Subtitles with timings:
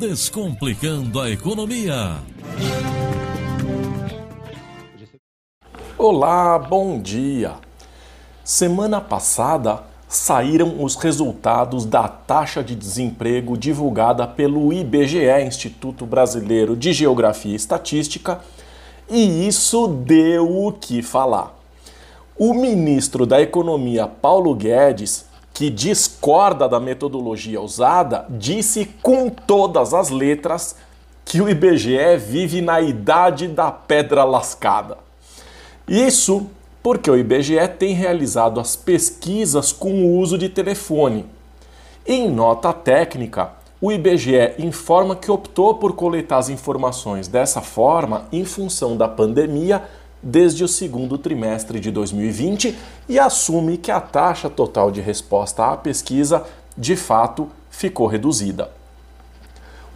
[0.00, 2.22] Descomplicando a Economia.
[5.98, 7.56] Olá, bom dia.
[8.42, 16.94] Semana passada saíram os resultados da taxa de desemprego divulgada pelo IBGE, Instituto Brasileiro de
[16.94, 18.40] Geografia e Estatística,
[19.06, 21.54] e isso deu o que falar.
[22.38, 25.26] O ministro da Economia, Paulo Guedes,
[25.60, 30.74] que discorda da metodologia usada, disse com todas as letras
[31.22, 34.96] que o IBGE vive na idade da pedra lascada.
[35.86, 36.46] Isso
[36.82, 41.26] porque o IBGE tem realizado as pesquisas com o uso de telefone.
[42.06, 43.50] Em nota técnica,
[43.82, 49.82] o IBGE informa que optou por coletar as informações dessa forma em função da pandemia
[50.22, 52.76] desde o segundo trimestre de 2020
[53.08, 56.44] e assume que a taxa total de resposta à pesquisa
[56.76, 58.70] de fato ficou reduzida.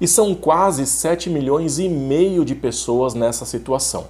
[0.00, 4.06] e são quase 7 milhões e meio de pessoas nessa situação.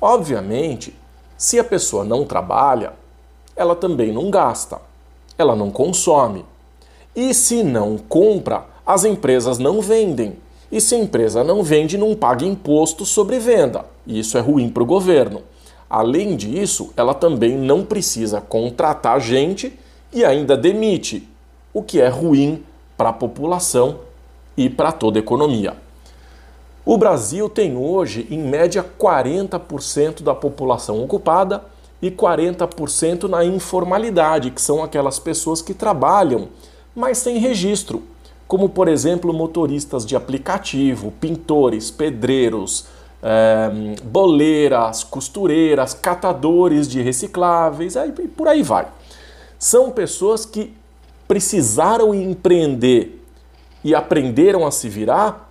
[0.00, 0.94] Obviamente,
[1.36, 2.92] se a pessoa não trabalha,
[3.54, 4.80] ela também não gasta,
[5.38, 6.44] ela não consome.
[7.14, 10.36] E se não compra, as empresas não vendem.
[10.70, 13.84] E se a empresa não vende, não paga imposto sobre venda.
[14.06, 15.42] E isso é ruim para o governo.
[15.88, 19.78] Além disso, ela também não precisa contratar gente
[20.12, 21.28] e ainda demite,
[21.72, 22.62] o que é ruim
[22.96, 24.00] para a população
[24.56, 25.74] e para toda a economia.
[26.84, 31.64] O Brasil tem hoje, em média, 40% da população ocupada
[32.00, 36.48] e 40% na informalidade, que são aquelas pessoas que trabalham,
[36.94, 38.02] mas sem registro,
[38.46, 42.86] como por exemplo motoristas de aplicativo, pintores, pedreiros,
[43.22, 43.70] é,
[44.04, 48.86] boleiras, costureiras, catadores de recicláveis, aí, por aí vai.
[49.58, 50.72] São pessoas que
[51.26, 53.15] precisaram empreender
[53.86, 55.48] e aprenderam a se virar,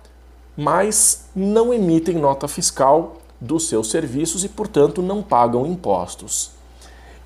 [0.54, 6.50] mas não emitem nota fiscal dos seus serviços e, portanto, não pagam impostos.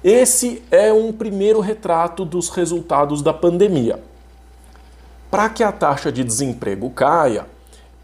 [0.04, 3.98] Esse é um primeiro retrato dos resultados da pandemia.
[5.28, 7.44] Para que a taxa de desemprego caia,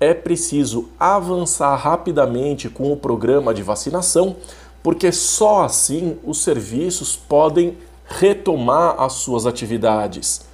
[0.00, 4.34] é preciso avançar rapidamente com o programa de vacinação,
[4.82, 10.44] porque só assim os serviços podem retomar as suas atividades.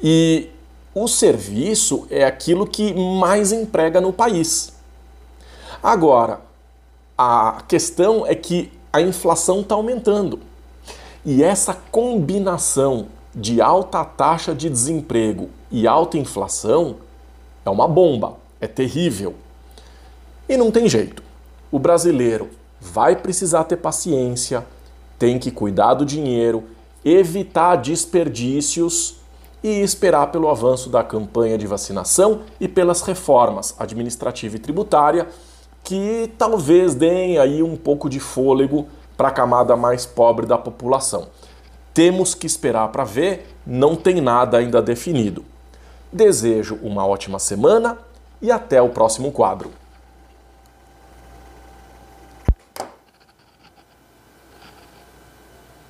[0.00, 0.50] E
[0.94, 4.72] o serviço é aquilo que mais emprega no país.
[5.82, 6.40] Agora,
[7.16, 10.40] a questão é que a inflação está aumentando.
[11.24, 16.96] E essa combinação de alta taxa de desemprego e alta inflação
[17.64, 19.34] é uma bomba, é terrível.
[20.48, 21.22] E não tem jeito.
[21.70, 22.50] O brasileiro
[22.80, 24.66] vai precisar ter paciência,
[25.18, 26.64] tem que cuidar do dinheiro,
[27.04, 29.19] evitar desperdícios
[29.62, 35.28] e esperar pelo avanço da campanha de vacinação e pelas reformas administrativa e tributária
[35.82, 38.86] que talvez deem aí um pouco de fôlego
[39.16, 41.28] para a camada mais pobre da população.
[41.92, 45.44] Temos que esperar para ver, não tem nada ainda definido.
[46.12, 47.98] Desejo uma ótima semana
[48.40, 49.79] e até o próximo quadro.